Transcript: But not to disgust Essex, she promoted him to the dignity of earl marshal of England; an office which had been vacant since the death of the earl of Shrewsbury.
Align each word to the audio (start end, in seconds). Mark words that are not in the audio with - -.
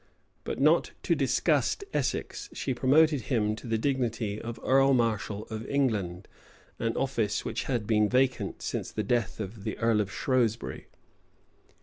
But 0.45 0.59
not 0.59 0.93
to 1.03 1.13
disgust 1.13 1.83
Essex, 1.93 2.49
she 2.53 2.73
promoted 2.73 3.21
him 3.21 3.55
to 3.57 3.67
the 3.67 3.77
dignity 3.77 4.41
of 4.41 4.59
earl 4.63 4.95
marshal 4.95 5.43
of 5.51 5.63
England; 5.67 6.27
an 6.79 6.97
office 6.97 7.45
which 7.45 7.65
had 7.65 7.85
been 7.85 8.09
vacant 8.09 8.63
since 8.63 8.91
the 8.91 9.03
death 9.03 9.39
of 9.39 9.63
the 9.63 9.77
earl 9.77 10.01
of 10.01 10.11
Shrewsbury. 10.11 10.87